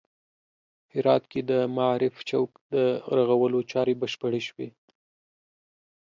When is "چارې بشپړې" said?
3.71-4.41